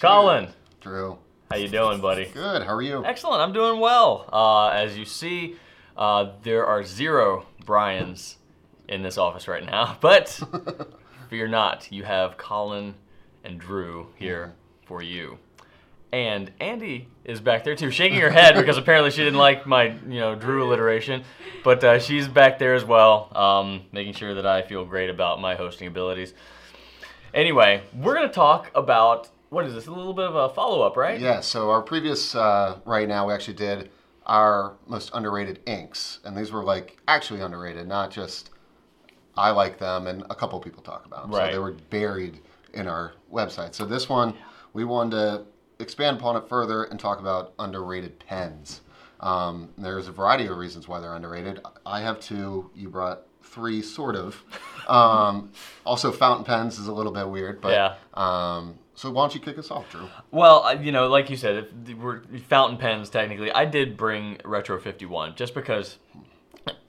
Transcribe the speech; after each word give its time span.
Colin, 0.00 0.48
Drew. 0.80 1.18
how 1.50 1.58
you 1.58 1.68
doing, 1.68 2.00
buddy? 2.00 2.24
Good. 2.24 2.62
How 2.62 2.72
are 2.72 2.80
you? 2.80 3.04
Excellent. 3.04 3.42
I'm 3.42 3.52
doing 3.52 3.80
well. 3.80 4.26
Uh, 4.32 4.68
as 4.68 4.96
you 4.96 5.04
see, 5.04 5.56
uh, 5.94 6.32
there 6.42 6.64
are 6.64 6.82
zero 6.82 7.44
Brian's 7.66 8.38
in 8.88 9.02
this 9.02 9.18
office 9.18 9.46
right 9.46 9.62
now, 9.62 9.98
but 10.00 10.40
fear 11.28 11.48
not. 11.48 11.92
You 11.92 12.04
have 12.04 12.38
Colin 12.38 12.94
and 13.44 13.60
Drew 13.60 14.06
here 14.16 14.54
for 14.86 15.02
you. 15.02 15.38
And 16.12 16.50
Andy 16.60 17.08
is 17.26 17.42
back 17.42 17.62
there 17.64 17.76
too, 17.76 17.90
shaking 17.90 18.20
her 18.20 18.30
head 18.30 18.54
because 18.54 18.78
apparently 18.78 19.10
she 19.10 19.22
didn't 19.22 19.38
like 19.38 19.66
my, 19.66 19.88
you 20.08 20.18
know, 20.18 20.34
Drew 20.34 20.64
alliteration. 20.64 21.24
But 21.62 21.84
uh, 21.84 21.98
she's 21.98 22.26
back 22.26 22.58
there 22.58 22.74
as 22.74 22.86
well, 22.86 23.30
um, 23.36 23.82
making 23.92 24.14
sure 24.14 24.32
that 24.32 24.46
I 24.46 24.62
feel 24.62 24.86
great 24.86 25.10
about 25.10 25.42
my 25.42 25.56
hosting 25.56 25.88
abilities. 25.88 26.32
Anyway, 27.34 27.82
we're 27.94 28.14
gonna 28.14 28.32
talk 28.32 28.70
about 28.74 29.28
what 29.50 29.66
is 29.66 29.74
this? 29.74 29.86
A 29.86 29.90
little 29.92 30.14
bit 30.14 30.24
of 30.26 30.34
a 30.34 30.48
follow 30.48 30.82
up, 30.82 30.96
right? 30.96 31.20
Yeah. 31.20 31.40
So 31.40 31.70
our 31.70 31.82
previous 31.82 32.34
uh, 32.34 32.78
right 32.84 33.06
now 33.06 33.26
we 33.28 33.34
actually 33.34 33.54
did 33.54 33.90
our 34.26 34.76
most 34.86 35.10
underrated 35.12 35.60
inks, 35.66 36.20
and 36.24 36.36
these 36.36 36.50
were 36.52 36.64
like 36.64 36.98
actually 37.08 37.40
underrated, 37.42 37.86
not 37.86 38.10
just 38.10 38.50
I 39.36 39.50
like 39.50 39.78
them 39.78 40.06
and 40.06 40.24
a 40.30 40.34
couple 40.34 40.58
people 40.60 40.82
talk 40.82 41.04
about 41.06 41.22
them. 41.22 41.32
Right. 41.32 41.48
So 41.48 41.52
they 41.52 41.58
were 41.58 41.72
buried 41.90 42.40
in 42.72 42.86
our 42.86 43.12
website. 43.32 43.74
So 43.74 43.84
this 43.84 44.08
one 44.08 44.34
we 44.72 44.84
wanted 44.84 45.10
to 45.16 45.44
expand 45.80 46.18
upon 46.18 46.36
it 46.36 46.48
further 46.48 46.84
and 46.84 46.98
talk 47.00 47.18
about 47.18 47.52
underrated 47.58 48.18
pens. 48.20 48.82
Um, 49.18 49.70
there's 49.76 50.08
a 50.08 50.12
variety 50.12 50.46
of 50.46 50.56
reasons 50.56 50.86
why 50.88 51.00
they're 51.00 51.14
underrated. 51.14 51.60
I 51.84 52.00
have 52.00 52.20
two. 52.20 52.70
You 52.74 52.88
brought 52.88 53.22
three, 53.42 53.82
sort 53.82 54.16
of. 54.16 54.42
Um, 54.88 55.52
also, 55.86 56.10
fountain 56.10 56.44
pens 56.44 56.80
is 56.80 56.88
a 56.88 56.92
little 56.92 57.12
bit 57.12 57.28
weird, 57.28 57.60
but 57.60 57.70
Yeah. 57.70 57.94
um, 58.14 58.76
so 59.00 59.10
why 59.10 59.22
don't 59.22 59.34
you 59.34 59.40
kick 59.40 59.56
us 59.56 59.70
off, 59.70 59.90
Drew? 59.90 60.06
Well, 60.30 60.78
you 60.82 60.92
know, 60.92 61.08
like 61.08 61.30
you 61.30 61.36
said, 61.36 61.68
if 61.86 61.96
we're 61.96 62.20
fountain 62.48 62.76
pens 62.76 63.08
technically. 63.08 63.50
I 63.50 63.64
did 63.64 63.96
bring 63.96 64.36
Retro 64.44 64.78
51 64.78 65.36
just 65.36 65.54
because, 65.54 65.96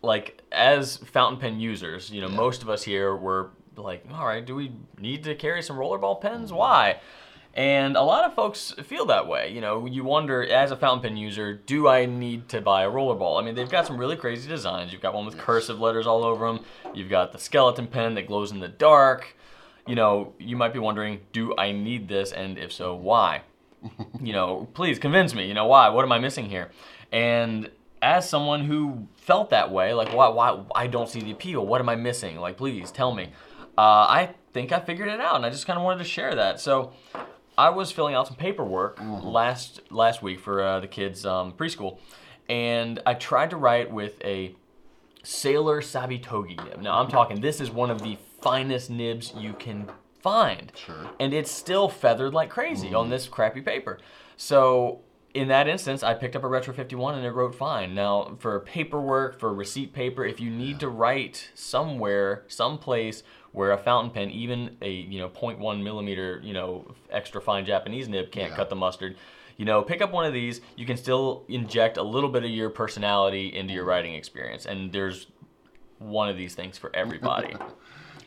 like, 0.01 0.41
as 0.51 0.97
fountain 0.97 1.39
pen 1.39 1.61
users, 1.61 2.11
you 2.11 2.19
know, 2.19 2.27
most 2.27 2.63
of 2.63 2.69
us 2.69 2.83
here 2.83 3.15
were 3.15 3.51
like, 3.77 4.05
all 4.13 4.25
right, 4.25 4.45
do 4.45 4.55
we 4.55 4.73
need 4.99 5.23
to 5.23 5.35
carry 5.35 5.61
some 5.61 5.77
rollerball 5.77 6.19
pens? 6.19 6.51
Why? 6.51 6.99
And 7.53 7.95
a 7.95 8.03
lot 8.03 8.25
of 8.25 8.35
folks 8.35 8.73
feel 8.83 9.05
that 9.05 9.25
way. 9.25 9.53
You 9.53 9.61
know, 9.61 9.85
you 9.85 10.03
wonder, 10.03 10.43
as 10.43 10.71
a 10.71 10.75
fountain 10.75 11.11
pen 11.11 11.17
user, 11.17 11.53
do 11.53 11.87
I 11.87 12.07
need 12.07 12.49
to 12.49 12.59
buy 12.59 12.83
a 12.83 12.89
rollerball? 12.89 13.41
I 13.41 13.45
mean, 13.45 13.55
they've 13.55 13.69
got 13.69 13.87
some 13.87 13.95
really 13.95 14.17
crazy 14.17 14.49
designs. 14.49 14.91
You've 14.91 15.01
got 15.01 15.13
one 15.13 15.25
with 15.25 15.37
cursive 15.37 15.79
letters 15.79 16.07
all 16.07 16.25
over 16.25 16.45
them. 16.45 16.65
You've 16.93 17.09
got 17.09 17.31
the 17.31 17.39
skeleton 17.39 17.87
pen 17.87 18.15
that 18.15 18.27
glows 18.27 18.51
in 18.51 18.59
the 18.59 18.67
dark. 18.67 19.37
You 19.91 19.95
know, 19.95 20.31
you 20.39 20.55
might 20.55 20.71
be 20.71 20.79
wondering, 20.79 21.19
do 21.33 21.53
I 21.57 21.73
need 21.73 22.07
this? 22.07 22.31
And 22.31 22.57
if 22.57 22.71
so, 22.71 22.95
why? 22.95 23.41
you 24.21 24.31
know, 24.31 24.69
please 24.73 24.97
convince 24.97 25.35
me. 25.35 25.45
You 25.49 25.53
know, 25.53 25.65
why? 25.65 25.89
What 25.89 26.05
am 26.05 26.13
I 26.13 26.17
missing 26.17 26.45
here? 26.45 26.71
And 27.11 27.69
as 28.01 28.29
someone 28.29 28.63
who 28.63 29.09
felt 29.17 29.49
that 29.49 29.69
way, 29.69 29.93
like, 29.93 30.13
why, 30.13 30.29
why, 30.29 30.63
I 30.73 30.87
don't 30.87 31.09
see 31.09 31.19
the 31.19 31.31
appeal. 31.31 31.65
What 31.65 31.81
am 31.81 31.89
I 31.89 31.97
missing? 31.97 32.37
Like, 32.37 32.55
please 32.55 32.89
tell 32.89 33.13
me. 33.13 33.33
Uh, 33.77 34.07
I 34.07 34.29
think 34.53 34.71
I 34.71 34.79
figured 34.79 35.09
it 35.09 35.19
out, 35.19 35.35
and 35.35 35.45
I 35.45 35.49
just 35.49 35.67
kind 35.67 35.77
of 35.77 35.83
wanted 35.83 35.97
to 36.05 36.09
share 36.09 36.35
that. 36.35 36.61
So, 36.61 36.93
I 37.57 37.67
was 37.67 37.91
filling 37.91 38.15
out 38.15 38.27
some 38.27 38.37
paperwork 38.37 38.97
last 39.03 39.81
last 39.91 40.23
week 40.23 40.39
for 40.39 40.63
uh, 40.63 40.79
the 40.79 40.87
kids' 40.87 41.25
um, 41.25 41.51
preschool, 41.51 41.99
and 42.47 43.01
I 43.05 43.13
tried 43.13 43.49
to 43.49 43.57
write 43.57 43.91
with 43.91 44.23
a 44.23 44.55
Sailor 45.23 45.81
Saitogi. 45.81 46.81
Now 46.81 46.99
I'm 47.01 47.09
talking. 47.09 47.41
This 47.41 47.59
is 47.59 47.69
one 47.69 47.91
of 47.91 48.01
the 48.01 48.17
finest 48.41 48.89
nibs 48.89 49.33
you 49.37 49.53
can 49.53 49.89
find, 50.19 50.71
Sure. 50.75 51.09
and 51.19 51.33
it's 51.33 51.51
still 51.51 51.89
feathered 51.89 52.33
like 52.33 52.49
crazy 52.49 52.93
on 52.93 53.07
mm. 53.07 53.09
this 53.09 53.27
crappy 53.27 53.61
paper. 53.61 53.99
So 54.37 55.01
in 55.33 55.47
that 55.47 55.67
instance, 55.67 56.03
I 56.03 56.13
picked 56.13 56.35
up 56.35 56.43
a 56.43 56.47
Retro 56.47 56.73
51 56.73 57.15
and 57.15 57.25
it 57.25 57.31
wrote 57.31 57.55
fine. 57.55 57.95
Now 57.95 58.35
for 58.39 58.59
paperwork, 58.59 59.39
for 59.39 59.53
receipt 59.53 59.93
paper, 59.93 60.25
if 60.25 60.39
you 60.39 60.49
need 60.49 60.79
to 60.81 60.89
write 60.89 61.51
somewhere, 61.55 62.43
someplace 62.47 63.23
where 63.51 63.71
a 63.71 63.77
fountain 63.77 64.11
pen, 64.11 64.29
even 64.31 64.77
a 64.81 64.89
you 64.91 65.19
know 65.19 65.29
0.1 65.29 65.83
millimeter, 65.83 66.39
you 66.43 66.53
know 66.53 66.93
extra 67.09 67.41
fine 67.41 67.65
Japanese 67.65 68.07
nib 68.07 68.31
can't 68.31 68.51
Yeah. 68.51 68.55
cut 68.57 68.69
the 68.69 68.75
mustard. 68.75 69.17
You 69.57 69.65
know, 69.65 69.83
pick 69.83 70.01
up 70.01 70.11
one 70.11 70.25
of 70.25 70.33
these. 70.33 70.61
You 70.75 70.85
can 70.85 70.97
still 70.97 71.43
inject 71.47 71.97
a 71.97 72.03
little 72.03 72.29
bit 72.29 72.43
of 72.43 72.49
your 72.49 72.69
personality 72.69 73.53
into 73.55 73.73
your 73.73 73.83
mm. 73.85 73.89
writing 73.89 74.15
experience, 74.15 74.65
and 74.65 74.91
there's 74.91 75.27
one 75.99 76.29
of 76.29 76.37
these 76.37 76.55
things 76.55 76.77
for 76.77 76.93
everybody. 76.95 77.55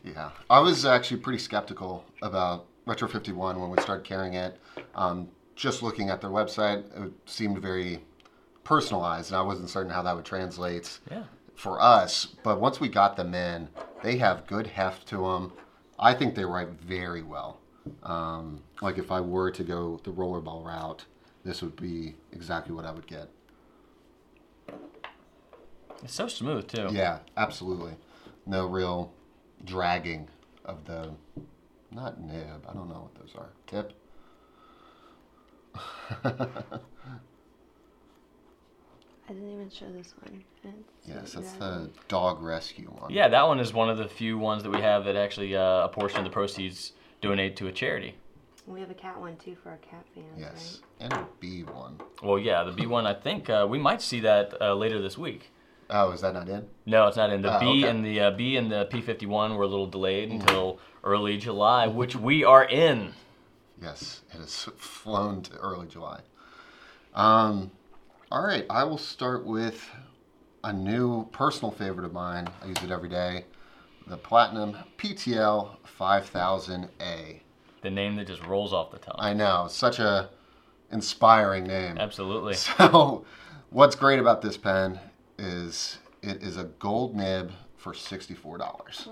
Yeah, 0.05 0.29
I 0.49 0.59
was 0.59 0.85
actually 0.85 1.17
pretty 1.17 1.39
skeptical 1.39 2.05
about 2.21 2.67
Retro 2.85 3.07
51 3.07 3.59
when 3.59 3.71
we 3.71 3.81
started 3.81 4.05
carrying 4.05 4.35
it. 4.35 4.59
Um, 4.93 5.29
just 5.55 5.81
looking 5.81 6.09
at 6.09 6.21
their 6.21 6.29
website, 6.29 6.85
it 7.03 7.11
seemed 7.25 7.59
very 7.59 8.03
personalized, 8.63 9.31
and 9.31 9.37
I 9.37 9.41
wasn't 9.41 9.69
certain 9.69 9.91
how 9.91 10.03
that 10.03 10.15
would 10.15 10.25
translate 10.25 10.99
yeah. 11.09 11.23
for 11.55 11.81
us. 11.81 12.27
But 12.43 12.61
once 12.61 12.79
we 12.79 12.87
got 12.87 13.15
them 13.15 13.33
in, 13.33 13.67
they 14.03 14.17
have 14.17 14.45
good 14.45 14.67
heft 14.67 15.07
to 15.07 15.17
them. 15.17 15.53
I 15.97 16.13
think 16.13 16.35
they 16.35 16.45
write 16.45 16.69
very 16.69 17.23
well. 17.23 17.59
Um, 18.03 18.61
like 18.81 18.97
if 18.97 19.11
I 19.11 19.21
were 19.21 19.49
to 19.51 19.63
go 19.63 19.99
the 20.03 20.11
rollerball 20.11 20.63
route, 20.63 21.05
this 21.43 21.61
would 21.61 21.75
be 21.75 22.15
exactly 22.31 22.75
what 22.75 22.85
I 22.85 22.91
would 22.91 23.07
get. 23.07 23.29
It's 26.03 26.13
so 26.13 26.27
smooth 26.27 26.67
too. 26.67 26.89
Yeah, 26.91 27.19
absolutely. 27.37 27.93
No 28.45 28.67
real 28.67 29.11
dragging 29.65 30.27
of 30.63 30.85
the 30.85 31.11
not 31.91 32.19
nib. 32.21 32.65
I 32.67 32.73
don't 32.73 32.87
know 32.87 33.09
what 33.09 33.15
those 33.15 33.35
are. 33.35 33.49
Tip. 33.67 33.93
I 39.27 39.33
didn't 39.33 39.51
even 39.51 39.69
show 39.69 39.91
this 39.91 40.13
one. 40.21 40.43
It's- 40.63 40.73
yes, 41.05 41.33
that's 41.33 41.53
the 41.53 41.89
dog 42.07 42.41
rescue 42.41 42.87
one. 42.89 43.11
Yeah, 43.11 43.27
that 43.27 43.47
one 43.47 43.59
is 43.59 43.73
one 43.73 43.89
of 43.89 43.97
the 43.97 44.07
few 44.07 44.37
ones 44.37 44.63
that 44.63 44.69
we 44.69 44.81
have 44.81 45.05
that 45.05 45.15
actually 45.15 45.55
uh, 45.55 45.85
a 45.85 45.89
portion 45.89 46.19
of 46.19 46.25
the 46.25 46.29
proceeds 46.29 46.93
donate 47.21 47.55
to 47.57 47.67
a 47.67 47.71
charity. 47.71 48.15
We 48.67 48.79
have 48.81 48.89
a 48.91 48.95
cat 48.95 49.19
one 49.19 49.35
too 49.37 49.55
for 49.61 49.69
our 49.69 49.77
cat 49.77 50.05
fans, 50.13 50.27
Yes, 50.37 50.81
and 50.99 51.13
a 51.13 51.27
B 51.39 51.61
one. 51.63 51.99
Well, 52.23 52.39
yeah, 52.39 52.63
the 52.63 52.71
B 52.71 52.85
one. 52.87 53.05
I 53.05 53.13
think 53.13 53.49
uh, 53.49 53.65
we 53.69 53.77
might 53.79 54.01
see 54.01 54.19
that 54.21 54.59
uh, 54.61 54.73
later 54.75 55.01
this 55.01 55.17
week. 55.17 55.51
Oh, 55.89 56.11
is 56.11 56.21
that 56.21 56.33
not 56.33 56.49
in? 56.49 56.67
No, 56.85 57.07
it's 57.07 57.17
not 57.17 57.29
in 57.31 57.41
the 57.41 57.51
Ah, 57.51 57.59
B 57.59 57.65
okay. 57.79 57.89
And 57.89 58.03
the 58.03 58.19
uh, 58.19 58.31
B 58.31 58.57
and 58.57 58.71
the 58.71 58.85
P 58.85 59.01
fifty 59.01 59.25
one 59.25 59.55
were 59.55 59.63
a 59.63 59.67
little 59.67 59.87
delayed 59.87 60.31
until 60.31 60.79
early 61.03 61.37
July, 61.37 61.87
which 61.87 62.15
we 62.15 62.43
are 62.43 62.63
in. 62.65 63.13
Yes, 63.81 64.21
it 64.33 64.37
has 64.37 64.69
flown 64.77 65.41
to 65.43 65.57
early 65.57 65.87
July. 65.87 66.21
Um, 67.13 67.71
all 68.31 68.43
right, 68.43 68.65
I 68.69 68.83
will 68.83 68.97
start 68.97 69.45
with 69.45 69.89
a 70.63 70.73
new 70.73 71.25
personal 71.31 71.71
favorite 71.71 72.05
of 72.05 72.13
mine. 72.13 72.47
I 72.63 72.67
use 72.67 72.81
it 72.83 72.91
every 72.91 73.09
day. 73.09 73.45
The 74.07 74.17
Platinum 74.17 74.77
PTL 74.97 75.77
5000A. 75.99 77.39
The 77.81 77.89
name 77.89 78.15
that 78.15 78.27
just 78.27 78.43
rolls 78.43 78.73
off 78.73 78.91
the 78.91 78.97
tongue. 78.97 79.15
I 79.17 79.33
know, 79.33 79.67
such 79.69 79.99
a 79.99 80.29
inspiring 80.91 81.65
name. 81.65 81.97
Absolutely. 81.97 82.55
So, 82.77 83.25
what's 83.69 83.95
great 83.95 84.19
about 84.19 84.41
this 84.41 84.57
pen 84.57 84.99
is 85.37 85.99
it 86.21 86.41
is 86.43 86.57
a 86.57 86.63
gold 86.65 87.15
nib 87.15 87.51
for 87.77 87.93
$64. 87.93 88.43
I'll 88.47 88.59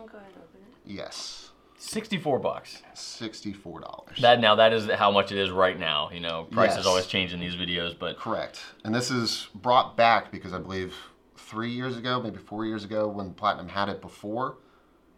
go 0.07 0.17
ahead 0.17 0.29
and 0.33 0.43
open 0.43 0.61
it. 0.61 0.91
Yes, 0.91 1.49
Sixty-four 1.77 2.39
bucks. 2.39 2.81
$64. 2.95 4.17
That 4.21 4.39
now 4.39 4.55
that 4.55 4.71
is 4.71 4.89
how 4.91 5.11
much 5.11 5.33
it 5.33 5.37
is 5.37 5.49
right 5.51 5.77
now. 5.77 6.09
You 6.13 6.21
know, 6.21 6.47
prices 6.49 6.77
Yes. 6.77 6.85
always 6.85 7.05
change 7.07 7.33
in 7.33 7.41
these 7.41 7.55
videos, 7.55 7.97
but 7.97 8.17
Correct. 8.17 8.61
And 8.85 8.95
this 8.95 9.11
is 9.11 9.49
brought 9.53 9.97
back 9.97 10.31
because 10.31 10.53
I 10.53 10.59
believe 10.59 10.95
three 11.35 11.71
years 11.71 11.97
ago, 11.97 12.21
maybe 12.21 12.37
four 12.37 12.65
years 12.65 12.85
ago, 12.85 13.09
when 13.09 13.33
Platinum 13.33 13.67
had 13.67 13.89
it 13.89 13.99
before, 14.01 14.55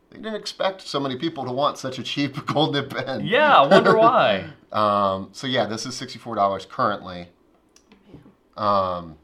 they 0.09 0.17
didn't 0.17 0.35
expect 0.35 0.81
so 0.81 0.99
many 0.99 1.17
people 1.17 1.45
to 1.45 1.51
want 1.51 1.77
such 1.77 1.99
a 1.99 2.03
cheap 2.03 2.43
gold 2.47 2.73
nib 2.73 2.89
pen. 2.89 3.23
yeah, 3.25 3.55
I 3.61 3.67
wonder 3.67 3.95
why. 3.97 4.45
Um, 4.71 5.29
so 5.33 5.45
yeah, 5.45 5.67
this 5.67 5.85
is 5.85 5.93
$64 6.01 6.67
currently. 6.67 7.27
Um, 8.57 9.17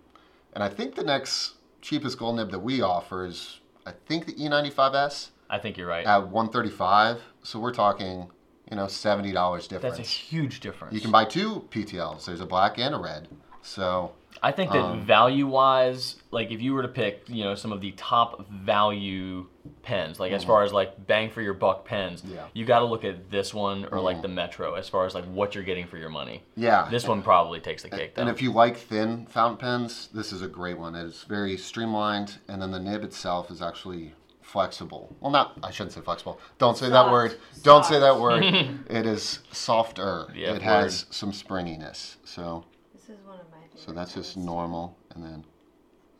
and 0.53 0.63
I 0.63 0.69
think 0.69 0.93
the 0.95 1.03
next 1.03 1.53
cheapest 1.81 2.17
gold 2.17 2.35
nib 2.35 2.51
that 2.51 2.59
we 2.59 2.81
offer 2.81 3.25
is, 3.25 3.59
I 3.85 3.91
think 4.05 4.25
the 4.25 4.33
E95S 4.33 5.29
I 5.49 5.59
think 5.59 5.77
you're 5.77 5.87
right. 5.87 6.05
at 6.05 6.27
135 6.29 7.21
So 7.43 7.59
we're 7.59 7.73
talking, 7.73 8.29
you 8.69 8.77
know, 8.77 8.85
$70 8.85 9.67
difference. 9.67 9.97
That's 9.97 9.99
a 9.99 10.11
huge 10.11 10.59
difference. 10.61 10.93
you 10.93 11.01
can 11.01 11.11
buy 11.11 11.25
two 11.25 11.67
PTLs. 11.71 12.25
There's 12.25 12.41
a 12.41 12.45
black 12.45 12.77
and 12.77 12.95
a 12.95 12.97
red. 12.97 13.27
So 13.61 14.13
I 14.43 14.51
think 14.51 14.71
that 14.71 14.81
Um, 14.83 15.01
value 15.05 15.45
wise, 15.47 16.15
like 16.31 16.51
if 16.51 16.61
you 16.61 16.73
were 16.73 16.81
to 16.81 16.87
pick, 16.87 17.23
you 17.27 17.43
know, 17.43 17.53
some 17.55 17.71
of 17.71 17.81
the 17.81 17.91
top 17.91 18.47
value 18.49 19.45
pens, 19.83 20.19
like 20.19 20.31
as 20.31 20.43
far 20.43 20.63
as 20.63 20.73
like 20.73 21.05
bang 21.07 21.29
for 21.29 21.41
your 21.41 21.53
buck 21.53 21.85
pens, 21.85 22.21
Mm-hmm. 22.21 22.33
Yeah. 22.35 22.45
you 22.53 22.65
got 22.65 22.79
to 22.79 22.85
look 22.85 23.03
at 23.05 23.29
this 23.29 23.53
one 23.53 23.85
or 23.91 23.99
like 23.99 24.17
Mhm. 24.17 24.21
the 24.23 24.27
Metro 24.29 24.73
as 24.75 24.89
far 24.89 25.05
as 25.05 25.13
like 25.13 25.25
what 25.25 25.53
you're 25.53 25.63
getting 25.63 25.85
for 25.87 25.97
your 25.97 26.09
money. 26.09 26.43
yeah, 26.55 26.87
This 26.89 27.07
one 27.07 27.21
probably 27.21 27.59
takes 27.59 27.83
the 27.83 27.89
cake 27.89 28.15
though. 28.15 28.21
And 28.21 28.29
if 28.31 28.41
you 28.41 28.51
like 28.51 28.77
thin 28.77 29.27
fountain 29.27 29.57
pens, 29.57 30.09
this 30.13 30.31
is 30.33 30.41
a 30.41 30.47
great 30.47 30.77
one. 30.79 30.95
It's 30.95 31.23
very 31.23 31.55
streamlined, 31.57 32.37
and 32.47 32.61
then 32.61 32.71
the 32.71 32.79
nib 32.79 33.03
itself 33.03 33.51
is 33.51 33.61
actually 33.61 34.13
flexible. 34.41 35.15
Well, 35.21 35.31
not 35.31 35.57
I 35.63 35.71
shouldn't 35.71 35.93
say 35.93 36.01
flexible. 36.01 36.39
Don't 36.57 36.75
say 36.77 36.87
that 36.87 36.93
Soft. 37.05 37.11
word. 37.11 37.37
Don't 37.63 37.85
say 37.85 37.99
that 37.99 38.19
word. 38.25 38.43
it 38.89 39.05
is 39.05 39.39
softer. 39.51 40.27
Yeah, 40.35 40.53
it 40.55 40.61
has 40.63 41.05
some 41.11 41.31
springiness. 41.31 42.17
So 42.25 42.65
This 42.93 43.03
is 43.03 43.23
one 43.25 43.35
of 43.39 43.45
my 43.49 43.57
favorite. 43.57 43.60
So 43.75 43.91
that's 43.91 44.13
just 44.13 44.37
normal, 44.37 44.97
and 45.15 45.23
then 45.23 45.45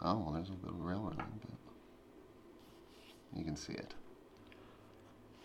oh, 0.01 0.17
well, 0.17 0.33
there's 0.33 0.49
a 0.49 0.65
little 0.65 0.79
railroad. 0.79 1.17
But 1.17 1.25
you 3.35 3.45
can 3.45 3.55
see 3.55 3.73
it. 3.73 3.93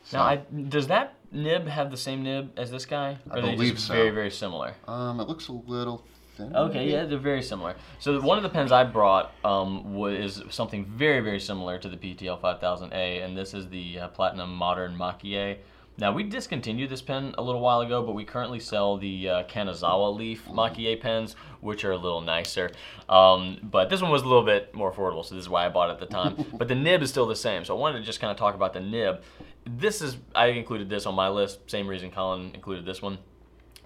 So, 0.04 0.18
Now, 0.18 0.24
I, 0.24 0.36
does 0.68 0.86
that 0.86 1.14
nib 1.32 1.66
have 1.66 1.90
the 1.90 1.96
same 1.96 2.22
nib 2.22 2.52
as 2.56 2.70
this 2.70 2.86
guy? 2.86 3.18
I 3.30 3.38
are 3.38 3.42
they 3.42 3.54
believe 3.54 3.74
just 3.74 3.88
so. 3.88 3.94
Very, 3.94 4.10
very 4.10 4.30
similar. 4.30 4.74
um, 4.86 5.20
it 5.20 5.28
looks 5.28 5.48
a 5.48 5.52
little 5.52 6.04
thin. 6.36 6.54
Okay, 6.54 6.78
maybe? 6.78 6.92
yeah, 6.92 7.04
they're 7.04 7.18
very 7.18 7.42
similar. 7.42 7.74
So 7.98 8.20
one 8.20 8.36
of 8.36 8.44
the 8.44 8.48
pens 8.48 8.70
I 8.70 8.84
brought 8.84 9.32
um, 9.44 9.94
was 9.94 10.42
something 10.50 10.84
very, 10.84 11.20
very 11.20 11.40
similar 11.40 11.78
to 11.78 11.88
the 11.88 11.96
PTL 11.96 12.40
5000A, 12.40 13.24
and 13.24 13.36
this 13.36 13.52
is 13.52 13.68
the 13.68 13.98
uh, 14.00 14.08
Platinum 14.08 14.54
Modern 14.54 14.96
Maki. 14.96 15.56
Now 15.98 16.12
we 16.12 16.24
discontinued 16.24 16.90
this 16.90 17.00
pen 17.00 17.34
a 17.38 17.42
little 17.42 17.60
while 17.60 17.80
ago, 17.80 18.02
but 18.02 18.12
we 18.12 18.24
currently 18.24 18.60
sell 18.60 18.98
the 18.98 19.28
uh, 19.28 19.42
Kanazawa 19.44 20.14
Leaf 20.14 20.46
Makie 20.52 20.94
pens, 20.96 21.36
which 21.60 21.84
are 21.84 21.92
a 21.92 21.96
little 21.96 22.20
nicer. 22.20 22.70
Um, 23.08 23.58
but 23.62 23.88
this 23.88 24.02
one 24.02 24.10
was 24.10 24.22
a 24.22 24.26
little 24.26 24.44
bit 24.44 24.74
more 24.74 24.92
affordable, 24.92 25.24
so 25.24 25.34
this 25.34 25.42
is 25.42 25.48
why 25.48 25.64
I 25.64 25.70
bought 25.70 25.88
it 25.88 25.94
at 25.94 26.00
the 26.00 26.06
time. 26.06 26.44
but 26.58 26.68
the 26.68 26.74
nib 26.74 27.02
is 27.02 27.08
still 27.10 27.26
the 27.26 27.36
same, 27.36 27.64
so 27.64 27.74
I 27.74 27.80
wanted 27.80 28.00
to 28.00 28.04
just 28.04 28.20
kind 28.20 28.30
of 28.30 28.36
talk 28.36 28.54
about 28.54 28.74
the 28.74 28.80
nib. 28.80 29.22
This 29.64 30.02
is 30.02 30.18
I 30.34 30.46
included 30.48 30.90
this 30.90 31.06
on 31.06 31.14
my 31.14 31.28
list, 31.28 31.70
same 31.70 31.88
reason 31.88 32.10
Colin 32.10 32.50
included 32.54 32.84
this 32.84 33.00
one 33.00 33.18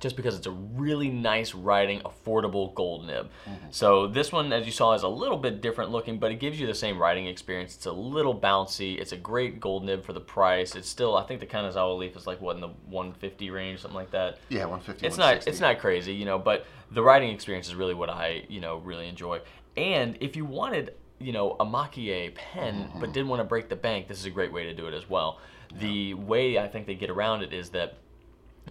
just 0.00 0.16
because 0.16 0.36
it's 0.36 0.46
a 0.46 0.50
really 0.50 1.08
nice 1.08 1.54
writing, 1.54 2.00
affordable 2.00 2.74
gold 2.74 3.06
nib. 3.06 3.26
Mm-hmm. 3.26 3.66
So 3.70 4.06
this 4.06 4.32
one, 4.32 4.52
as 4.52 4.66
you 4.66 4.72
saw, 4.72 4.94
is 4.94 5.02
a 5.02 5.08
little 5.08 5.36
bit 5.36 5.60
different 5.60 5.90
looking, 5.90 6.18
but 6.18 6.32
it 6.32 6.40
gives 6.40 6.58
you 6.58 6.66
the 6.66 6.74
same 6.74 6.98
writing 6.98 7.26
experience. 7.26 7.76
It's 7.76 7.86
a 7.86 7.92
little 7.92 8.38
bouncy. 8.38 8.98
It's 8.98 9.12
a 9.12 9.16
great 9.16 9.60
gold 9.60 9.84
nib 9.84 10.04
for 10.04 10.12
the 10.12 10.20
price. 10.20 10.74
It's 10.74 10.88
still, 10.88 11.16
I 11.16 11.22
think 11.24 11.40
the 11.40 11.46
Kanazawa 11.46 11.96
Leaf 11.98 12.16
is 12.16 12.26
like 12.26 12.40
what 12.40 12.56
in 12.56 12.60
the 12.60 12.68
150 12.88 13.50
range, 13.50 13.80
something 13.80 13.94
like 13.94 14.10
that. 14.10 14.38
Yeah, 14.48 14.64
150. 14.64 15.06
It's 15.06 15.16
not, 15.16 15.46
it's 15.46 15.60
not 15.60 15.78
crazy, 15.78 16.12
you 16.12 16.24
know, 16.24 16.38
but 16.38 16.66
the 16.90 17.02
writing 17.02 17.30
experience 17.30 17.68
is 17.68 17.74
really 17.74 17.94
what 17.94 18.10
I, 18.10 18.44
you 18.48 18.60
know, 18.60 18.78
really 18.78 19.08
enjoy. 19.08 19.40
And 19.76 20.16
if 20.20 20.34
you 20.34 20.44
wanted, 20.44 20.94
you 21.18 21.32
know, 21.32 21.56
a 21.60 21.66
Maki 21.66 22.34
pen, 22.34 22.74
mm-hmm. 22.74 23.00
but 23.00 23.12
didn't 23.12 23.28
want 23.28 23.40
to 23.40 23.44
break 23.44 23.68
the 23.68 23.76
bank, 23.76 24.08
this 24.08 24.18
is 24.18 24.24
a 24.24 24.30
great 24.30 24.52
way 24.52 24.64
to 24.64 24.74
do 24.74 24.86
it 24.86 24.94
as 24.94 25.08
well. 25.08 25.38
The 25.78 26.14
way 26.14 26.58
I 26.58 26.66
think 26.66 26.86
they 26.86 26.96
get 26.96 27.10
around 27.10 27.42
it 27.42 27.52
is 27.52 27.70
that 27.70 27.94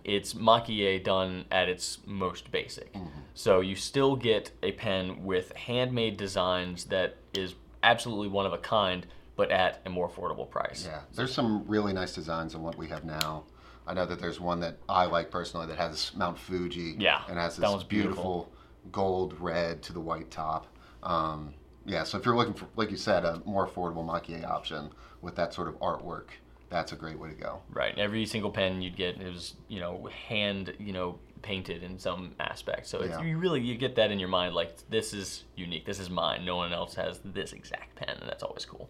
it's 0.10 0.34
Maki 0.34 1.04
done 1.04 1.46
at 1.52 1.70
its 1.70 2.00
most 2.06 2.52
basic. 2.52 2.94
So 3.36 3.62
you 3.62 3.76
still 3.76 4.16
get 4.16 4.52
a 4.64 4.72
pen 4.72 5.24
with 5.24 5.56
handmade 5.56 6.18
designs 6.18 6.86
that 6.86 7.18
is 7.34 7.54
absolutely 7.84 8.28
one 8.28 8.46
of 8.46 8.54
a 8.54 8.58
kind, 8.58 9.06
but 9.36 9.52
at 9.52 9.82
a 9.86 9.90
more 9.90 10.10
affordable 10.10 10.50
price. 10.50 10.86
Yeah, 10.86 11.02
there's 11.14 11.34
some 11.34 11.64
really 11.68 11.94
nice 11.94 12.14
designs 12.14 12.56
on 12.56 12.64
what 12.64 12.78
we 12.78 12.88
have 12.88 13.06
now. 13.06 13.44
I 13.86 13.94
know 13.94 14.06
that 14.06 14.20
there's 14.20 14.40
one 14.40 14.60
that 14.62 14.78
I 14.88 15.06
like 15.06 15.32
personally 15.32 15.68
that 15.68 15.78
has 15.78 16.12
Mount 16.16 16.38
Fuji. 16.38 16.96
Yeah, 16.98 17.22
and 17.30 17.38
has 17.38 17.56
that 17.56 17.62
this 17.62 17.70
one's 17.70 17.84
beautiful. 17.84 18.24
beautiful 18.24 18.52
gold 18.92 19.40
red 19.40 19.82
to 19.84 19.94
the 19.94 20.02
white 20.02 20.32
top. 20.32 20.68
Um, 21.04 21.54
yeah, 21.86 22.04
so 22.04 22.18
if 22.18 22.26
you're 22.26 22.36
looking 22.36 22.54
for, 22.56 22.68
like 22.76 22.92
you 22.92 22.98
said, 22.98 23.26
a 23.26 23.42
more 23.46 23.68
affordable 23.68 24.06
Maki 24.06 24.44
option 24.48 24.90
with 25.22 25.36
that 25.36 25.54
sort 25.54 25.68
of 25.68 25.80
artwork, 25.80 26.30
that's 26.70 26.92
a 26.92 26.96
great 26.96 27.18
way 27.20 27.30
to 27.30 27.36
go. 27.36 27.62
Right. 27.72 27.98
Every 27.98 28.26
single 28.26 28.52
pen 28.52 28.82
you'd 28.82 28.96
get 28.96 29.20
it 29.22 29.32
was, 29.32 29.56
you 29.68 29.80
know, 29.80 30.08
hand, 30.28 30.74
you 30.80 30.94
know, 30.94 31.20
painted 31.42 31.84
in 31.84 31.98
some 32.00 32.36
aspect. 32.40 32.88
So 32.88 33.00
it's, 33.00 33.10
Yeah. 33.12 33.22
you 33.24 33.38
really 33.38 33.62
you 33.62 33.76
get 33.78 33.96
that 33.96 34.12
in 34.12 34.20
your 34.20 34.28
mind 34.30 34.54
like 34.56 34.76
this 34.90 35.14
is 35.14 35.46
unique. 35.56 35.86
This 35.86 36.00
is 36.00 36.10
mine. 36.10 36.46
No 36.46 36.56
one 36.58 36.74
else 36.74 36.96
has 36.96 37.20
this 37.24 37.54
exact 37.54 37.96
pen, 37.96 38.18
and 38.20 38.30
that's 38.30 38.44
always 38.44 38.66
cool. 38.66 38.90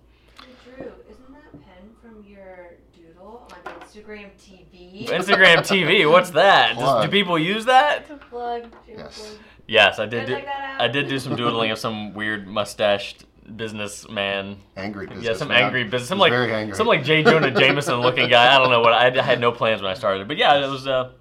Drew, 0.65 0.91
isn't 1.09 1.31
that 1.33 1.51
pen 1.51 1.89
from 2.01 2.23
your 2.27 2.71
doodle 2.95 3.47
on 3.51 3.73
Instagram 3.73 4.29
TV? 4.39 5.07
Instagram 5.09 5.57
TV, 5.57 6.09
what's 6.09 6.31
that? 6.31 6.77
Does, 6.77 7.05
do 7.05 7.11
people 7.11 7.37
use 7.37 7.65
that? 7.65 8.07
Plug. 8.29 8.63
Yes. 8.87 9.19
plug. 9.19 9.37
Yes, 9.67 9.99
I 9.99 10.07
did. 10.07 10.21
Go 10.21 10.25
Do, 10.27 10.33
check 10.33 10.45
that. 10.45 10.81
I 10.81 10.87
did 10.87 11.07
do 11.07 11.19
some 11.19 11.35
doodling 11.35 11.69
of 11.69 11.77
some 11.77 12.13
weird 12.15 12.47
mustached 12.47 13.25
businessman. 13.55 14.57
Angry 14.77 15.07
business. 15.07 15.25
Yeah, 15.25 15.33
some 15.33 15.49
man. 15.49 15.63
angry 15.63 15.83
business. 15.83 16.09
Some 16.09 16.17
like 16.17 16.31
very 16.31 16.53
angry. 16.53 16.75
some 16.75 16.87
like 16.87 17.03
J. 17.03 17.23
Jonah 17.23 17.51
Jameson 17.51 18.01
looking 18.01 18.29
guy. 18.29 18.55
I 18.55 18.57
don't 18.57 18.69
know 18.69 18.81
what. 18.81 18.93
I, 18.93 19.07
I 19.07 19.21
had 19.21 19.39
no 19.39 19.51
plans 19.51 19.81
when 19.81 19.91
I 19.91 19.95
started, 19.95 20.27
but 20.27 20.37
yeah, 20.37 20.65
it 20.65 20.69
was. 20.69 20.87
Uh, 20.87 21.11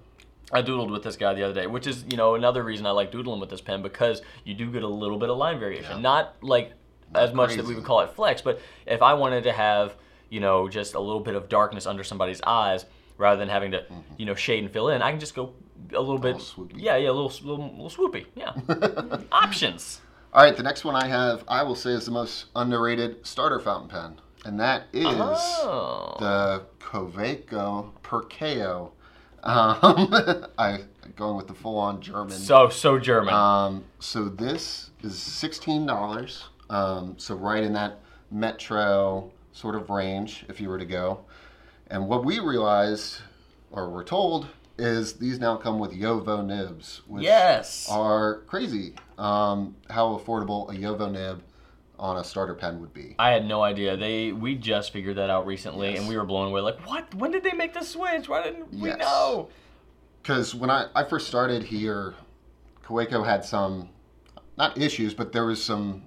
I 0.51 0.61
doodled 0.61 0.91
with 0.91 1.03
this 1.03 1.15
guy 1.15 1.33
the 1.33 1.43
other 1.43 1.53
day, 1.53 1.67
which 1.67 1.85
is 1.85 2.05
you 2.09 2.17
know 2.17 2.35
another 2.35 2.63
reason 2.63 2.85
I 2.85 2.91
like 2.91 3.11
doodling 3.11 3.39
with 3.39 3.49
this 3.49 3.61
pen 3.61 3.81
because 3.81 4.21
you 4.43 4.53
do 4.53 4.71
get 4.71 4.83
a 4.83 4.87
little 4.87 5.17
bit 5.17 5.29
of 5.29 5.37
line 5.37 5.59
variation. 5.59 5.97
Yeah. 5.97 6.01
Not 6.01 6.35
like 6.41 6.73
Not 7.13 7.23
as 7.23 7.33
much 7.33 7.55
that 7.55 7.65
we 7.65 7.75
would 7.75 7.83
call 7.83 8.01
it 8.01 8.11
flex, 8.11 8.41
but 8.41 8.59
if 8.85 9.01
I 9.01 9.13
wanted 9.13 9.43
to 9.43 9.51
have 9.51 9.95
you 10.29 10.39
know 10.39 10.67
just 10.67 10.95
a 10.95 10.99
little 10.99 11.21
bit 11.21 11.35
of 11.35 11.49
darkness 11.49 11.85
under 11.85 12.03
somebody's 12.03 12.41
eyes 12.41 12.85
rather 13.17 13.37
than 13.37 13.49
having 13.49 13.71
to 13.71 13.85
you 14.17 14.25
know 14.25 14.35
shade 14.35 14.63
and 14.63 14.71
fill 14.73 14.89
in, 14.89 15.01
I 15.01 15.11
can 15.11 15.19
just 15.19 15.35
go 15.35 15.53
a 15.93 15.99
little 15.99 16.17
bit. 16.17 16.37
Mm-hmm. 16.37 16.61
little 16.61 16.77
swoopy. 16.77 16.81
Yeah, 16.83 16.97
yeah, 16.97 17.09
a 17.09 17.11
little 17.11 17.31
little, 17.43 17.83
little 17.83 17.89
swoopy. 17.89 18.25
Yeah, 18.35 18.53
options. 19.31 20.01
All 20.31 20.43
right, 20.43 20.55
the 20.55 20.63
next 20.63 20.83
one 20.85 20.95
I 20.95 21.07
have, 21.07 21.43
I 21.47 21.63
will 21.63 21.75
say, 21.75 21.89
is 21.91 22.05
the 22.05 22.11
most 22.11 22.45
underrated 22.55 23.25
starter 23.25 23.59
fountain 23.59 23.89
pen, 23.89 24.21
and 24.45 24.59
that 24.59 24.83
is 24.93 25.05
Oh. 25.07 26.15
the 26.19 26.65
Kaweco 26.79 27.91
Perkeo. 28.03 28.91
Um, 29.41 30.13
I 30.57 30.81
going 31.15 31.35
with 31.35 31.47
the 31.47 31.53
full-on 31.55 32.01
German. 32.01 32.29
So 32.37 32.69
so 32.69 32.99
German. 32.99 33.33
Um, 33.33 33.83
so 33.99 34.25
this 34.29 34.91
is 35.01 35.17
sixteen 35.17 35.85
dollars. 35.87 36.45
Um, 36.69 37.15
so 37.17 37.33
right 37.35 37.63
in 37.63 37.73
that 37.73 37.99
metro 38.29 39.31
sort 39.51 39.75
of 39.75 39.89
range, 39.89 40.45
if 40.49 40.61
you 40.61 40.69
were 40.69 40.77
to 40.77 40.85
go. 40.85 41.21
And 41.87 42.07
what 42.07 42.23
we 42.23 42.39
realized, 42.39 43.21
or 43.71 43.89
were 43.89 44.03
told, 44.03 44.47
is 44.79 45.13
these 45.13 45.39
now 45.39 45.55
come 45.57 45.77
with 45.79 45.91
JoWo 45.91 46.45
nibs, 46.45 47.01
which 47.07 47.23
yes. 47.23 47.87
are 47.89 48.39
crazy. 48.47 48.95
Um, 49.17 49.75
how 49.89 50.17
affordable 50.17 50.73
a 50.73 50.77
JoWo 50.77 51.11
nib 51.11 51.43
on 51.99 52.17
a 52.17 52.23
starter 52.23 52.53
pen 52.55 52.79
would 52.79 52.93
be. 52.93 53.15
I 53.19 53.31
had 53.31 53.45
no 53.45 53.61
idea. 53.61 53.97
They 53.97 54.31
we 54.31 54.55
just 54.55 54.93
figured 54.93 55.17
that 55.17 55.29
out 55.29 55.45
recently, 55.45 55.89
Yes. 55.91 55.99
and 55.99 56.07
we 56.07 56.15
were 56.17 56.23
blown 56.23 56.47
away. 56.47 56.61
Like, 56.61 56.79
what? 56.87 57.13
When 57.15 57.31
did 57.31 57.43
they 57.43 57.51
make 57.51 57.73
the 57.73 57.83
switch? 57.83 58.29
Why 58.29 58.43
didn't 58.43 58.73
we 58.73 58.87
Yes. 58.89 58.99
know? 58.99 59.49
Because 60.21 60.55
when 60.55 60.69
I, 60.69 60.87
I 60.95 61.03
first 61.03 61.27
started 61.27 61.63
here, 61.63 62.13
Kaweco 62.85 63.25
had 63.25 63.43
some, 63.43 63.89
not 64.57 64.77
issues, 64.77 65.13
but 65.13 65.31
there 65.31 65.45
was 65.45 65.63
some, 65.63 66.03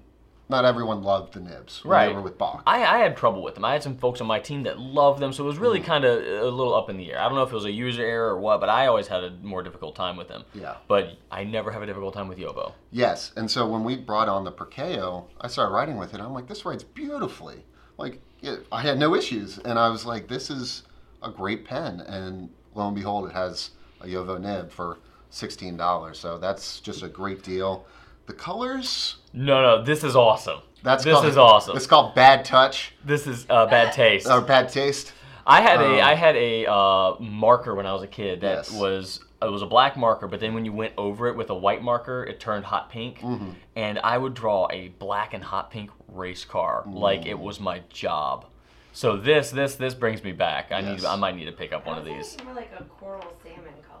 not 0.49 0.65
everyone 0.65 1.01
loved 1.03 1.33
the 1.33 1.39
nibs 1.39 1.83
when 1.83 1.91
Right. 1.91 2.07
they 2.09 2.13
were 2.13 2.21
with 2.21 2.37
Bock. 2.37 2.63
I, 2.67 2.83
I 2.83 2.97
had 2.99 3.15
trouble 3.17 3.41
with 3.41 3.55
them. 3.55 3.63
I 3.65 3.73
had 3.73 3.81
some 3.81 3.97
folks 3.97 4.19
on 4.21 4.27
my 4.27 4.39
team 4.39 4.63
that 4.63 4.77
loved 4.77 5.19
them, 5.19 5.31
so 5.33 5.43
it 5.43 5.47
was 5.47 5.57
really 5.57 5.79
Mm. 5.79 5.85
kind 5.85 6.05
of 6.05 6.17
a 6.21 6.49
little 6.51 6.75
up 6.75 6.89
in 6.89 6.97
the 6.97 7.11
air. 7.11 7.19
I 7.19 7.23
don't 7.25 7.35
know 7.35 7.43
if 7.43 7.51
it 7.51 7.55
was 7.55 7.65
a 7.65 7.71
user 7.71 8.03
error 8.03 8.29
or 8.31 8.39
what, 8.39 8.59
but 8.59 8.69
I 8.69 8.87
always 8.87 9.07
had 9.07 9.23
a 9.23 9.31
more 9.41 9.63
difficult 9.63 9.95
time 9.95 10.17
with 10.17 10.27
them. 10.27 10.43
Yeah. 10.53 10.75
But 10.87 11.17
I 11.31 11.43
never 11.45 11.71
have 11.71 11.81
a 11.81 11.85
difficult 11.85 12.13
time 12.13 12.27
with 12.27 12.37
JoWo. 12.37 12.73
Yes, 12.91 13.31
and 13.35 13.49
so 13.49 13.65
when 13.67 13.83
we 13.83 13.95
brought 13.95 14.27
on 14.29 14.43
the 14.43 14.51
Perkeo, 14.51 15.25
I 15.41 15.47
started 15.47 15.71
writing 15.73 15.97
with 15.97 16.13
it. 16.13 16.19
I'm 16.19 16.33
like, 16.33 16.47
this 16.47 16.65
writes 16.65 16.83
beautifully. 16.83 17.65
Like, 17.97 18.21
yeah, 18.41 18.57
I 18.71 18.81
had 18.81 18.97
no 18.99 19.15
issues, 19.15 19.59
and 19.59 19.79
I 19.79 19.87
was 19.89 20.05
like, 20.05 20.27
this 20.27 20.49
is 20.49 20.83
a 21.21 21.29
great 21.29 21.63
pen. 21.63 22.01
And 22.01 22.49
lo 22.75 22.87
and 22.87 22.95
behold, 22.95 23.29
it 23.29 23.33
has 23.33 23.71
a 24.01 24.07
JoWo 24.07 24.41
nib 24.41 24.71
for 24.71 24.97
sixteen 25.29 25.77
dollars. 25.77 26.19
So 26.19 26.37
that's 26.37 26.79
just 26.81 27.01
a 27.01 27.07
great 27.07 27.43
deal. 27.43 27.85
The 28.25 28.33
colors, 28.33 29.17
No, 29.33 29.61
no, 29.61 29.83
this 29.83 30.03
is 30.03 30.15
awesome. 30.15 30.59
that's 30.81 31.03
this 31.03 31.13
called, 31.13 31.25
is 31.25 31.37
awesome. 31.37 31.75
It's 31.75 31.87
called 31.87 32.15
bad 32.15 32.45
touch 32.45 32.93
This 33.03 33.27
is 33.27 33.45
uh, 33.49 33.65
bad 33.65 33.93
taste. 33.93 34.27
or 34.27 34.41
bad 34.41 34.69
taste. 34.69 35.11
I 35.45 35.61
had 35.61 35.81
a 35.81 35.99
Um, 35.99 36.07
I 36.07 36.15
had 36.15 36.35
a 36.37 36.65
uh, 36.71 37.15
marker 37.19 37.75
when 37.75 37.85
I 37.85 37.91
was 37.93 38.01
a 38.01 38.07
kid 38.07 38.41
that 38.41 38.57
Yes. 38.57 38.71
was 38.71 39.19
it 39.41 39.51
was 39.51 39.61
a 39.61 39.65
black 39.65 39.97
marker, 39.97 40.25
but 40.29 40.39
then 40.39 40.53
when 40.53 40.63
you 40.63 40.71
went 40.71 40.93
over 40.97 41.27
it 41.27 41.35
with 41.35 41.49
a 41.49 41.53
white 41.55 41.81
marker, 41.83 42.23
it 42.23 42.39
turned 42.39 42.63
hot 42.63 42.89
pink, 42.89 43.19
Mm-hmm. 43.19 43.49
and 43.75 43.99
I 43.99 44.17
would 44.17 44.33
draw 44.35 44.69
a 44.71 44.87
black 44.99 45.33
and 45.33 45.43
hot 45.43 45.69
pink 45.69 45.89
race 46.07 46.45
car 46.45 46.83
like 46.87 47.25
it 47.25 47.37
was 47.37 47.59
my 47.59 47.81
job. 47.89 48.45
So 48.93 49.17
this 49.17 49.51
this 49.51 49.75
this 49.75 49.93
brings 49.95 50.23
me 50.23 50.31
back. 50.31 50.71
I 50.71 50.79
need 50.79 51.03
I 51.03 51.17
might 51.17 51.35
need 51.35 51.45
to 51.45 51.51
pick 51.51 51.73
up 51.73 51.85
one 51.85 51.97
of 51.97 52.05
these. 52.05 52.29
sounds 52.31 52.45
more 52.45 52.53
like 52.53 52.71
a 52.79 52.83
coral 52.85 53.33
salmon 53.43 53.73
color. 53.89 53.92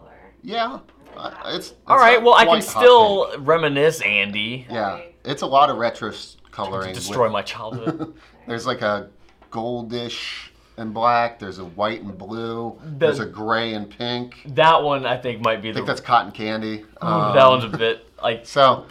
Yeah, 0.43 0.79
uh, 1.15 1.31
it's, 1.47 1.71
it's 1.71 1.73
All 1.87 1.97
right, 1.97 2.21
well 2.21 2.33
I 2.33 2.45
can 2.45 2.61
still 2.61 3.27
pink. 3.31 3.47
reminisce, 3.47 4.01
Andy. 4.01 4.67
Yeah, 4.69 5.01
it's 5.23 5.41
a 5.41 5.47
lot 5.47 5.69
of 5.69 5.77
retro 5.77 6.11
coloring. 6.51 6.93
Destroy 6.93 7.23
with- 7.23 7.31
my 7.31 7.41
childhood. 7.41 8.13
There's 8.47 8.65
like 8.67 8.81
a 8.81 9.09
goldish 9.51 10.49
and 10.77 10.93
black. 10.93 11.39
There's 11.39 11.59
a 11.59 11.65
white 11.65 12.01
and 12.01 12.17
blue. 12.17 12.77
There's 12.83 13.19
a 13.19 13.25
gray 13.25 13.73
and 13.73 13.89
pink. 13.89 14.41
that 14.55 14.81
one 14.83 15.05
I 15.05 15.17
think 15.17 15.41
might 15.41 15.61
be 15.61 15.71
the 15.71 15.71
I 15.71 15.71
the 15.71 15.79
think 15.79 15.87
that's 15.87 16.01
cotton 16.01 16.31
candy. 16.31 16.83
Um, 17.01 17.33
that 17.35 17.47
one's 17.47 17.63
a 17.63 17.69
bit 17.77 18.07
like 18.21 18.45
So, 18.45 18.85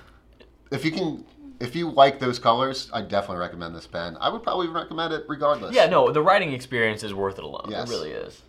if 0.70 0.84
you 0.84 0.90
can, 0.92 1.24
if 1.60 1.76
you 1.76 1.90
like 1.90 2.18
those 2.18 2.38
colors, 2.38 2.88
I 2.94 3.02
definitely 3.02 3.38
recommend 3.38 3.74
this 3.74 3.86
pen. 3.86 4.16
I 4.20 4.28
would 4.28 4.42
probably 4.42 4.68
recommend 4.68 5.12
it 5.12 5.24
regardless. 5.28 5.74
yeah 5.74 5.86
no 5.86 6.10
the 6.10 6.22
writing 6.22 6.52
experience 6.52 7.02
is 7.02 7.12
worth 7.12 7.38
it 7.38 7.44
alone. 7.44 7.66
Yes. 7.68 7.90
It 7.90 7.92
really 7.92 8.10
is. 8.12 8.40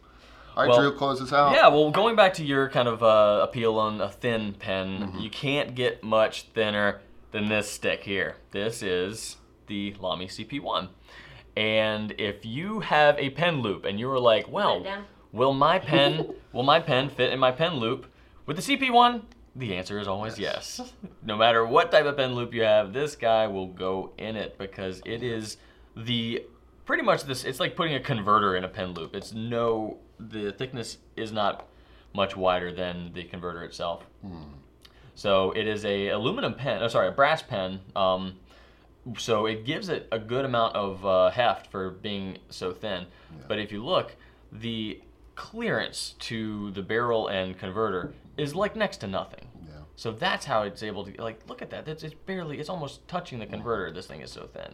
All 0.55 0.63
right, 0.63 0.69
well- 0.69 0.79
Drew, 0.81 0.91
close 0.97 1.19
this 1.19 1.33
out. 1.33 1.53
Yeah, 1.53 1.67
well, 1.69 1.89
going 1.91 2.15
back 2.15 2.33
to 2.35 2.43
your 2.45 2.69
kind 2.69 2.87
of 2.87 3.01
uh, 3.03 3.41
appeal 3.43 3.77
on 3.77 3.99
a 4.01 4.09
thin 4.09 4.53
pen, 4.53 4.99
Mm-hmm. 4.99 5.19
you 5.19 5.29
can't 5.29 5.75
get 5.75 6.03
much 6.03 6.43
thinner 6.53 7.01
than 7.31 7.49
this 7.49 7.69
stick 7.71 8.03
here. 8.03 8.35
This 8.51 8.83
is 8.83 9.37
the 9.67 9.95
Lamy 9.99 10.27
CP1. 10.27 10.89
And 11.55 12.13
if 12.17 12.45
you 12.45 12.79
have 12.81 13.17
a 13.19 13.29
pen 13.31 13.61
loop 13.61 13.85
and 13.85 13.99
you 13.99 14.07
were 14.07 14.19
like, 14.19 14.47
well, 14.49 14.85
will 15.31 15.53
my 15.53 15.79
pen 15.91 16.33
will 16.51 16.63
my 16.63 16.79
pen 16.79 17.09
fit 17.09 17.31
in 17.31 17.39
my 17.39 17.51
pen 17.51 17.75
loop 17.75 18.05
with 18.45 18.57
the 18.57 18.61
CP1? 18.77 19.21
The 19.55 19.75
answer 19.75 19.99
is 19.99 20.07
always 20.07 20.39
yes. 20.39 20.81
No 21.23 21.37
matter 21.37 21.63
what 21.65 21.91
type 21.91 22.05
of 22.05 22.17
pen 22.17 22.33
loop 22.33 22.53
you 22.55 22.63
have, 22.63 22.91
this 22.91 23.15
guy 23.15 23.45
will 23.47 23.67
go 23.67 24.11
in 24.17 24.35
it 24.35 24.57
because 24.57 24.99
it 25.05 25.21
is 25.21 25.57
the 25.95 26.43
pretty 26.85 27.03
much 27.03 27.23
this 27.23 27.43
it's 27.43 27.59
like 27.59 27.75
putting 27.75 27.95
a 27.95 27.99
converter 27.99 28.55
in 28.55 28.63
a 28.63 28.67
pen 28.67 28.93
loop. 28.93 29.15
It's 29.15 29.33
no 29.33 29.97
the 30.19 30.51
thickness 30.51 30.97
is 31.15 31.31
not 31.31 31.67
much 32.13 32.35
wider 32.37 32.71
than 32.71 33.11
the 33.13 33.23
converter 33.23 33.63
itself. 33.63 34.05
So 35.15 35.51
it 35.51 35.67
is 35.67 35.85
a 35.85 36.09
aluminum 36.09 36.55
pen, 36.55 36.81
oh 36.81 36.87
sorry, 36.87 37.07
a 37.07 37.11
brass 37.11 37.41
pen. 37.41 37.81
Um, 37.95 38.39
so 39.17 39.45
it 39.45 39.65
gives 39.65 39.89
it 39.89 40.07
a 40.11 40.19
good 40.19 40.45
amount 40.45 40.75
of 40.75 41.05
uh, 41.05 41.29
heft 41.29 41.69
for 41.69 41.89
being 41.89 42.37
so 42.49 42.71
thin. 42.71 43.05
But 43.47 43.59
if 43.59 43.71
you 43.71 43.83
look, 43.83 44.15
the 44.51 45.01
clearance 45.35 46.15
to 46.19 46.71
the 46.71 46.81
barrel 46.81 47.27
and 47.27 47.57
converter 47.57 48.13
is 48.37 48.55
like 48.55 48.75
next 48.75 48.97
to 48.97 49.07
nothing. 49.07 49.47
Yeah. 49.65 49.81
So 49.95 50.11
that's 50.11 50.45
how 50.45 50.63
it's 50.63 50.83
able 50.83 51.05
to 51.05 51.21
like 51.21 51.41
look 51.47 51.61
at 51.61 51.69
that. 51.71 51.87
It's, 51.87 52.03
it's 52.03 52.13
barely 52.13 52.59
it's 52.59 52.69
almost 52.69 53.07
touching 53.07 53.39
the 53.39 53.45
converter. 53.45 53.91
This 53.91 54.07
thing 54.07 54.21
is 54.21 54.31
so 54.31 54.47
thin. 54.47 54.73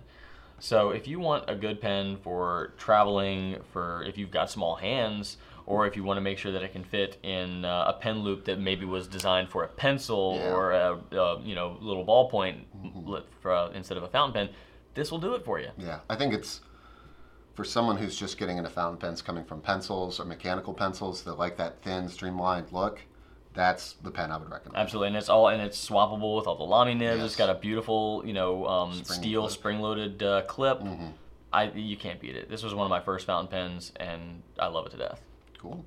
So 0.59 0.89
if 0.91 1.07
you 1.07 1.19
want 1.19 1.45
a 1.47 1.55
good 1.55 1.79
pen 1.81 2.17
for 2.23 2.73
traveling, 2.77 3.57
for 3.71 4.03
if 4.03 4.17
you've 4.17 4.31
got 4.31 4.49
small 4.49 4.75
hands, 4.75 5.37
or 5.65 5.85
if 5.85 5.95
you 5.95 6.03
want 6.03 6.17
to 6.17 6.21
make 6.21 6.37
sure 6.37 6.51
that 6.51 6.63
it 6.63 6.73
can 6.73 6.83
fit 6.83 7.17
in 7.23 7.63
uh, 7.63 7.85
a 7.87 7.93
pen 7.93 8.19
loop 8.19 8.45
that 8.45 8.59
maybe 8.59 8.85
was 8.85 9.07
designed 9.07 9.49
for 9.49 9.63
a 9.63 9.67
pencil 9.67 10.35
Yeah. 10.35 10.53
or 10.53 10.71
a, 10.71 10.99
a 11.11 11.41
you 11.41 11.55
know 11.55 11.77
little 11.79 12.05
ballpoint 12.05 12.63
lit 13.05 13.25
for, 13.41 13.51
uh, 13.51 13.69
instead 13.71 13.97
of 13.97 14.03
a 14.03 14.07
fountain 14.07 14.33
pen, 14.47 14.55
this 14.95 15.11
will 15.11 15.19
do 15.19 15.33
it 15.35 15.45
for 15.45 15.59
you. 15.59 15.69
Yeah, 15.77 15.99
I 16.09 16.15
think 16.15 16.33
it's 16.33 16.61
for 17.53 17.63
someone 17.63 17.97
who's 17.97 18.17
just 18.17 18.37
getting 18.37 18.57
into 18.57 18.69
fountain 18.69 18.97
pens 18.97 19.21
coming 19.21 19.43
from 19.43 19.61
pencils 19.61 20.19
or 20.19 20.25
mechanical 20.25 20.73
pencils 20.73 21.23
that 21.23 21.37
like 21.37 21.57
that 21.57 21.81
thin, 21.83 22.07
streamlined 22.09 22.71
look. 22.71 23.01
That's 23.53 23.93
the 24.03 24.11
pen 24.11 24.31
I 24.31 24.37
would 24.37 24.49
recommend. 24.49 24.77
Absolutely, 24.77 25.07
and 25.09 25.17
it's 25.17 25.27
all 25.29 25.47
and 25.47 25.61
it's 25.61 25.89
swappable 25.89 26.37
with 26.37 26.47
all 26.47 26.55
the 26.55 26.63
Lamy 26.63 26.93
nibs. 26.93 27.23
It's 27.23 27.35
got 27.35 27.49
a 27.49 27.55
beautiful, 27.55 28.21
you 28.25 28.33
know, 28.33 28.65
um, 28.67 28.93
Spring 28.93 29.19
steel 29.19 29.41
clip. 29.41 29.51
spring-loaded 29.53 30.23
uh, 30.23 30.41
clip. 30.43 30.79
Mhm. 30.81 31.13
I 31.51 31.63
you 31.71 31.97
can't 31.97 32.19
beat 32.21 32.35
it. 32.35 32.49
This 32.49 32.61
was 32.63 32.75
one 32.75 32.85
of 32.85 32.89
my 32.91 33.01
first 33.01 33.25
fountain 33.25 33.47
pens, 33.49 33.91
and 33.95 34.43
I 34.59 34.67
love 34.67 34.85
it 34.85 34.91
to 34.91 34.97
death. 34.97 35.19
Cool. 35.59 35.83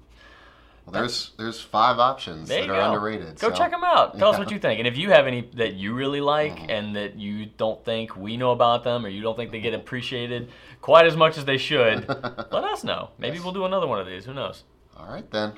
Well, 0.84 0.92
there's 0.94 1.30
there's 1.38 1.60
five 1.60 2.00
options 2.00 2.48
There 2.48 2.66
that 2.66 2.70
are 2.72 2.80
go. 2.80 2.92
underrated. 2.94 3.38
Go 3.38 3.50
so- 3.50 3.54
check 3.54 3.70
them 3.70 3.84
out. 3.84 4.18
Tell 4.18 4.30
us 4.30 4.38
what 4.38 4.50
you 4.50 4.58
think, 4.58 4.80
and 4.80 4.88
if 4.88 4.96
you 4.98 5.10
have 5.10 5.28
any 5.28 5.42
that 5.54 5.74
you 5.74 5.94
really 5.94 6.20
like 6.20 6.56
Mm-hmm. 6.56 6.70
and 6.70 6.96
that 6.96 7.14
you 7.14 7.46
don't 7.46 7.82
think 7.84 8.16
we 8.16 8.36
know 8.36 8.50
about 8.50 8.82
them, 8.82 9.06
or 9.06 9.08
you 9.08 9.22
don't 9.22 9.36
think 9.36 9.52
they 9.52 9.60
get 9.60 9.72
appreciated 9.74 10.50
quite 10.80 11.06
as 11.06 11.16
much 11.16 11.38
as 11.38 11.44
they 11.44 11.58
should, 11.58 12.08
let 12.08 12.64
us 12.64 12.82
know. 12.82 13.10
Maybe 13.18 13.36
Yes. 13.36 13.44
we'll 13.44 13.54
do 13.54 13.64
another 13.64 13.86
one 13.86 14.00
of 14.00 14.06
these. 14.08 14.24
Who 14.24 14.34
knows? 14.34 14.64
All 14.96 15.06
right 15.06 15.30
then. 15.30 15.52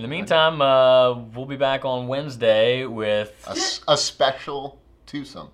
In 0.00 0.02
the 0.04 0.08
meantime, 0.08 0.62
uh, 0.62 1.12
we'll 1.12 1.44
be 1.44 1.58
back 1.58 1.84
on 1.84 2.08
Wednesday 2.08 2.86
with. 2.86 3.46
a 3.86 3.98
special 3.98 4.80
twosome. 5.04 5.50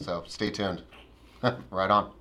So 0.00 0.22
stay 0.28 0.50
tuned. 0.52 0.80
right 1.72 1.90
on. 1.90 2.12